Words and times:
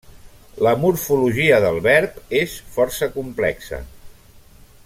La 0.67 0.71
morfologia 0.83 1.59
del 1.67 1.77
verb 1.89 2.17
és 2.41 2.57
força 2.79 3.11
complexa. 3.19 3.85